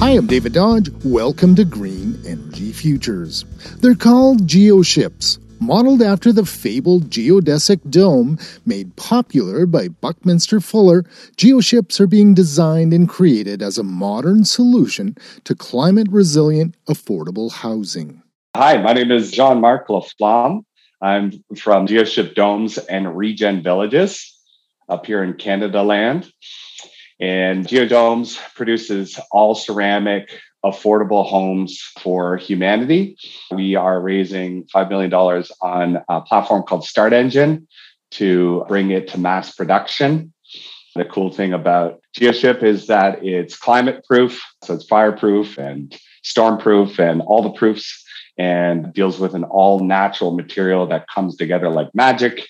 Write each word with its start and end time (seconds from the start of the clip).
Hi, 0.00 0.12
I'm 0.12 0.26
David 0.26 0.54
Dodge. 0.54 0.88
Welcome 1.04 1.54
to 1.56 1.64
Green 1.66 2.18
Energy 2.26 2.72
Futures. 2.72 3.44
They're 3.80 3.94
called 3.94 4.46
geoships, 4.46 5.38
modeled 5.60 6.00
after 6.00 6.32
the 6.32 6.46
fabled 6.46 7.10
geodesic 7.10 7.90
dome 7.90 8.38
made 8.64 8.96
popular 8.96 9.66
by 9.66 9.88
Buckminster 9.88 10.58
Fuller. 10.58 11.02
Geoships 11.36 12.00
are 12.00 12.06
being 12.06 12.32
designed 12.32 12.94
and 12.94 13.10
created 13.10 13.60
as 13.60 13.76
a 13.76 13.82
modern 13.82 14.46
solution 14.46 15.18
to 15.44 15.54
climate 15.54 16.08
resilient, 16.10 16.74
affordable 16.88 17.52
housing. 17.52 18.22
Hi, 18.56 18.78
my 18.78 18.94
name 18.94 19.10
is 19.10 19.30
Jean 19.30 19.60
Marc 19.60 19.88
Laflamme. 19.88 20.64
I'm 21.02 21.44
from 21.58 21.86
Geoship 21.86 22.34
Domes 22.34 22.78
and 22.78 23.18
Regen 23.18 23.62
Villages 23.62 24.34
up 24.88 25.04
here 25.04 25.22
in 25.22 25.34
Canada 25.34 25.82
land. 25.82 26.32
And 27.20 27.66
Geodomes 27.66 28.38
produces 28.54 29.18
all 29.30 29.54
ceramic, 29.54 30.30
affordable 30.64 31.26
homes 31.26 31.80
for 31.98 32.36
humanity. 32.36 33.16
We 33.50 33.76
are 33.76 34.00
raising 34.00 34.64
$5 34.64 34.88
million 34.88 35.12
on 35.60 36.02
a 36.08 36.20
platform 36.22 36.62
called 36.62 36.84
StartEngine 36.84 37.66
to 38.12 38.64
bring 38.68 38.90
it 38.90 39.08
to 39.08 39.18
mass 39.18 39.54
production. 39.54 40.32
The 40.96 41.04
cool 41.04 41.30
thing 41.30 41.52
about 41.52 42.00
GeoShip 42.18 42.62
is 42.62 42.86
that 42.88 43.24
it's 43.24 43.56
climate 43.56 44.04
proof, 44.06 44.42
so 44.64 44.74
it's 44.74 44.86
fireproof 44.86 45.56
and 45.58 45.96
storm 46.22 46.58
proof 46.58 46.98
and 46.98 47.22
all 47.22 47.42
the 47.42 47.52
proofs, 47.52 48.04
and 48.36 48.92
deals 48.92 49.20
with 49.20 49.34
an 49.34 49.44
all 49.44 49.80
natural 49.80 50.34
material 50.34 50.86
that 50.88 51.06
comes 51.14 51.36
together 51.36 51.68
like 51.68 51.94
magic 51.94 52.48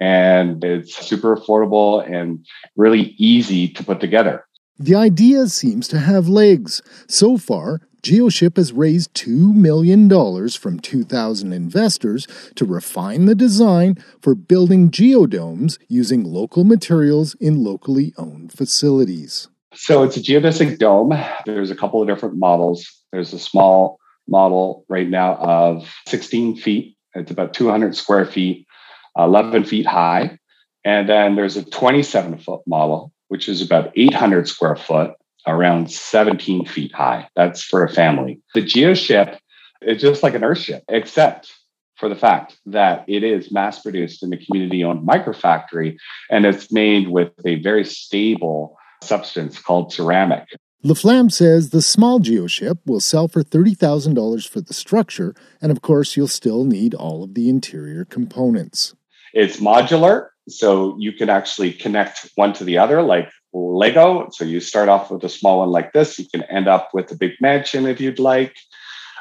and 0.00 0.64
it's 0.64 0.96
super 0.96 1.36
affordable 1.36 2.04
and 2.10 2.44
really 2.76 3.14
easy 3.18 3.68
to 3.68 3.84
put 3.84 4.00
together. 4.00 4.44
The 4.78 4.94
idea 4.94 5.46
seems 5.48 5.88
to 5.88 5.98
have 5.98 6.26
legs. 6.26 6.80
So 7.06 7.36
far, 7.36 7.82
GeoShip 8.02 8.56
has 8.56 8.72
raised 8.72 9.12
$2 9.12 9.54
million 9.54 10.08
from 10.48 10.80
2,000 10.80 11.52
investors 11.52 12.26
to 12.54 12.64
refine 12.64 13.26
the 13.26 13.34
design 13.34 13.96
for 14.22 14.34
building 14.34 14.90
geodomes 14.90 15.78
using 15.88 16.24
local 16.24 16.64
materials 16.64 17.34
in 17.34 17.62
locally 17.62 18.14
owned 18.16 18.52
facilities. 18.52 19.48
So 19.74 20.02
it's 20.02 20.16
a 20.16 20.20
geodesic 20.20 20.78
dome. 20.78 21.12
There's 21.44 21.70
a 21.70 21.76
couple 21.76 22.00
of 22.00 22.08
different 22.08 22.36
models. 22.38 22.86
There's 23.12 23.34
a 23.34 23.38
small 23.38 23.98
model 24.26 24.86
right 24.88 25.08
now 25.08 25.34
of 25.34 25.94
16 26.08 26.56
feet. 26.56 26.96
It's 27.14 27.30
about 27.30 27.52
200 27.52 27.94
square 27.94 28.24
feet 28.24 28.66
11 29.16 29.64
feet 29.64 29.86
high. 29.86 30.38
And 30.84 31.08
then 31.08 31.36
there's 31.36 31.56
a 31.56 31.64
27 31.64 32.38
foot 32.38 32.62
model, 32.66 33.12
which 33.28 33.48
is 33.48 33.62
about 33.62 33.92
800 33.96 34.48
square 34.48 34.76
foot, 34.76 35.12
around 35.46 35.90
17 35.90 36.66
feet 36.66 36.92
high. 36.94 37.28
That's 37.36 37.62
for 37.62 37.84
a 37.84 37.88
family. 37.88 38.40
The 38.54 38.62
GeoShip 38.62 39.38
is 39.82 40.00
just 40.00 40.22
like 40.22 40.34
an 40.34 40.42
Earthship, 40.42 40.82
except 40.88 41.52
for 41.96 42.08
the 42.08 42.16
fact 42.16 42.58
that 42.66 43.04
it 43.06 43.22
is 43.22 43.52
mass 43.52 43.82
produced 43.82 44.22
in 44.22 44.32
a 44.32 44.38
community 44.38 44.82
owned 44.82 45.06
microfactory 45.06 45.96
and 46.30 46.46
it's 46.46 46.72
made 46.72 47.08
with 47.08 47.32
a 47.44 47.60
very 47.62 47.84
stable 47.84 48.76
substance 49.02 49.60
called 49.60 49.92
ceramic. 49.92 50.48
Laflamme 50.82 51.30
says 51.30 51.70
the 51.70 51.82
small 51.82 52.20
geoship 52.20 52.78
will 52.86 53.00
sell 53.00 53.28
for 53.28 53.42
$30,000 53.42 54.48
for 54.48 54.62
the 54.62 54.72
structure, 54.72 55.34
and 55.60 55.70
of 55.70 55.82
course, 55.82 56.16
you'll 56.16 56.26
still 56.26 56.64
need 56.64 56.94
all 56.94 57.22
of 57.22 57.34
the 57.34 57.50
interior 57.50 58.06
components. 58.06 58.94
It's 59.32 59.58
modular, 59.58 60.28
so 60.48 60.96
you 60.98 61.12
can 61.12 61.30
actually 61.30 61.72
connect 61.72 62.30
one 62.34 62.52
to 62.54 62.64
the 62.64 62.78
other 62.78 63.02
like 63.02 63.30
Lego. 63.52 64.28
So 64.32 64.44
you 64.44 64.60
start 64.60 64.88
off 64.88 65.10
with 65.10 65.24
a 65.24 65.28
small 65.28 65.60
one 65.60 65.70
like 65.70 65.92
this, 65.92 66.18
you 66.18 66.26
can 66.32 66.42
end 66.44 66.68
up 66.68 66.90
with 66.92 67.10
a 67.10 67.16
big 67.16 67.32
mansion 67.40 67.86
if 67.86 68.00
you'd 68.00 68.18
like. 68.18 68.56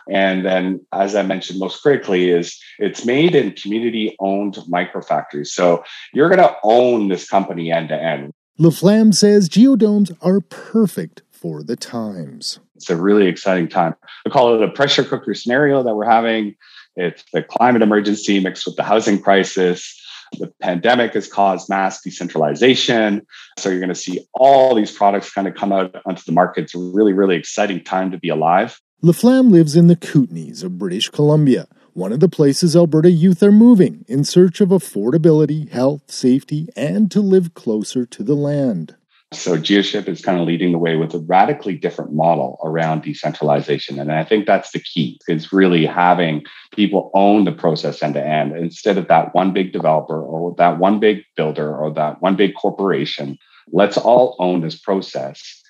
And 0.10 0.44
then, 0.44 0.86
as 0.92 1.16
I 1.16 1.22
mentioned, 1.22 1.60
most 1.60 1.82
critically, 1.82 2.30
is 2.30 2.58
it's 2.80 3.06
made 3.06 3.36
in 3.36 3.52
community 3.52 4.16
owned 4.20 4.56
microfactories. 4.72 5.48
So 5.48 5.84
you're 6.14 6.30
going 6.30 6.40
to 6.40 6.56
own 6.64 7.10
this 7.10 7.30
company 7.30 7.72
end 7.72 7.90
to 7.90 7.96
end. 7.96 8.32
Laflamme 8.60 9.14
says 9.14 9.50
geodomes 9.50 10.16
are 10.22 10.42
perfect 10.42 11.22
for 11.32 11.64
the 11.64 11.76
times. 11.76 12.60
It's 12.76 12.90
a 12.90 12.96
really 12.96 13.28
exciting 13.28 13.70
time. 13.70 13.96
I 14.26 14.30
call 14.30 14.56
it 14.56 14.64
a 14.64 14.72
pressure 14.72 15.04
cooker 15.04 15.34
scenario 15.34 15.84
that 15.84 15.96
we're 15.96 16.10
having. 16.10 16.56
It's 17.00 17.24
the 17.32 17.42
climate 17.42 17.82
emergency 17.82 18.42
mixed 18.42 18.66
with 18.66 18.76
the 18.76 18.84
housing 18.84 19.22
crisis. 19.22 19.96
The 20.38 20.52
pandemic 20.62 21.14
has 21.14 21.28
caused 21.28 21.70
mass 21.70 22.02
decentralization. 22.02 23.26
So 23.58 23.70
you're 23.70 23.80
going 23.80 23.88
to 23.88 23.96
see 23.96 24.28
all 24.34 24.76
these 24.76 24.92
products 24.92 25.32
kind 25.32 25.48
of 25.48 25.56
come 25.56 25.72
out 25.72 25.96
onto 26.06 26.22
the 26.26 26.34
market. 26.34 26.66
It's 26.66 26.76
a 26.76 26.80
really, 26.80 27.14
really 27.14 27.38
exciting 27.38 27.84
time 27.86 28.12
to 28.12 28.18
be 28.18 28.28
alive. 28.28 28.82
Laflamme 29.02 29.50
lives 29.50 29.78
in 29.78 29.88
the 29.88 29.96
Kootenays 29.96 30.62
of 30.62 30.78
British 30.78 31.08
Columbia, 31.08 31.70
one 31.94 32.12
of 32.12 32.20
the 32.20 32.28
places 32.28 32.76
Alberta 32.76 33.10
youth 33.10 33.42
are 33.42 33.52
moving 33.52 34.04
in 34.10 34.26
search 34.26 34.60
of 34.60 34.70
affordability, 34.70 35.70
health, 35.70 36.12
safety, 36.12 36.68
and 36.76 37.10
to 37.12 37.22
live 37.22 37.54
closer 37.54 38.06
to 38.06 38.24
the 38.24 38.36
land. 38.36 38.96
So 39.32 39.58
GeoShip 39.58 40.08
is 40.08 40.22
kind 40.22 40.40
of 40.40 40.48
leading 40.48 40.72
the 40.72 40.80
way 40.80 40.96
with 40.96 41.14
a 41.14 41.20
radically 41.20 41.76
different 41.76 42.14
model 42.14 42.60
around 42.64 43.04
decentralization. 43.04 44.00
And 44.00 44.12
I 44.12 44.24
think 44.24 44.48
that's 44.48 44.72
the 44.72 44.80
key 44.80 45.20
is 45.28 45.54
really 45.54 45.86
having 45.86 46.44
people 46.74 47.12
own 47.14 47.46
the 47.46 47.52
process 47.52 48.02
end 48.02 48.16
to 48.16 48.26
end 48.26 48.58
instead 48.58 48.98
of 48.98 49.08
that 49.08 49.36
one 49.36 49.54
big 49.54 49.72
developer 49.72 50.20
or 50.20 50.56
that 50.58 50.80
one 50.80 51.00
big 51.00 51.24
builder 51.36 51.76
or 51.76 51.94
that 51.94 52.20
one 52.24 52.36
big 52.36 52.56
corporation. 52.56 53.38
Let's 53.72 53.98
all 53.98 54.36
own 54.40 54.62
this 54.62 54.80
process 54.80 55.62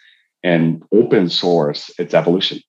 and 0.41 0.81
open 0.93 1.27
source 1.29 1.91
its 1.99 2.13
evolution. 2.13 2.61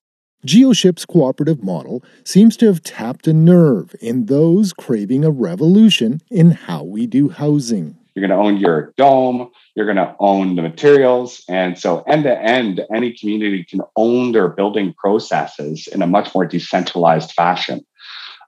GeoShip's 0.44 1.06
cooperative 1.06 1.62
model 1.62 2.02
seems 2.24 2.56
to 2.56 2.66
have 2.66 2.82
tapped 2.82 3.28
a 3.28 3.32
nerve 3.32 3.94
in 4.00 4.26
those 4.26 4.72
craving 4.72 5.24
a 5.24 5.30
revolution 5.30 6.20
in 6.30 6.50
how 6.50 6.82
we 6.82 7.06
do 7.06 7.28
housing. 7.28 7.99
You're 8.14 8.26
going 8.26 8.38
to 8.38 8.44
own 8.44 8.56
your 8.58 8.92
dome. 8.96 9.50
You're 9.74 9.86
going 9.86 9.96
to 9.96 10.14
own 10.18 10.56
the 10.56 10.62
materials. 10.62 11.42
And 11.48 11.78
so, 11.78 12.02
end 12.02 12.24
to 12.24 12.42
end, 12.42 12.80
any 12.94 13.16
community 13.16 13.64
can 13.64 13.80
own 13.96 14.32
their 14.32 14.48
building 14.48 14.94
processes 14.98 15.86
in 15.86 16.02
a 16.02 16.06
much 16.06 16.34
more 16.34 16.44
decentralized 16.44 17.32
fashion. 17.32 17.80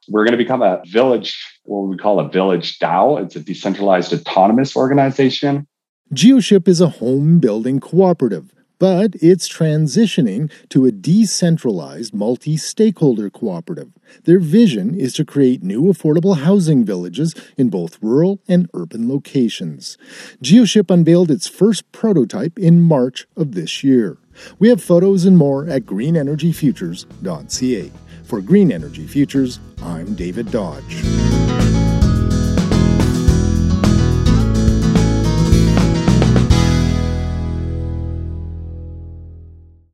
We're 0.08 0.24
going 0.24 0.32
to 0.32 0.38
become 0.38 0.62
a 0.62 0.82
village, 0.86 1.38
what 1.64 1.82
we 1.82 1.96
call 1.96 2.18
a 2.18 2.28
village 2.28 2.78
DAO. 2.78 3.22
It's 3.22 3.36
a 3.36 3.40
decentralized 3.40 4.12
autonomous 4.12 4.76
organization. 4.76 5.66
GeoShip 6.12 6.68
is 6.68 6.80
a 6.80 6.88
home 6.88 7.38
building 7.38 7.80
cooperative 7.80 8.52
but 8.82 9.14
it's 9.22 9.48
transitioning 9.48 10.50
to 10.68 10.84
a 10.84 10.90
decentralized 10.90 12.12
multi 12.12 12.56
stakeholder 12.56 13.30
cooperative. 13.30 13.92
Their 14.24 14.40
vision 14.40 14.92
is 14.92 15.14
to 15.14 15.24
create 15.24 15.62
new 15.62 15.84
affordable 15.84 16.38
housing 16.38 16.84
villages 16.84 17.32
in 17.56 17.68
both 17.68 18.02
rural 18.02 18.40
and 18.48 18.68
urban 18.74 19.08
locations. 19.08 19.96
GeoShip 20.42 20.90
unveiled 20.90 21.30
its 21.30 21.46
first 21.46 21.92
prototype 21.92 22.58
in 22.58 22.80
March 22.80 23.28
of 23.36 23.52
this 23.52 23.84
year. 23.84 24.18
We 24.58 24.68
have 24.68 24.82
photos 24.82 25.26
and 25.26 25.38
more 25.38 25.68
at 25.68 25.82
greenenergyfutures.ca. 25.82 27.92
For 28.24 28.40
Green 28.40 28.72
Energy 28.72 29.06
Futures, 29.06 29.60
I'm 29.80 30.16
David 30.16 30.50
Dodge. 30.50 31.51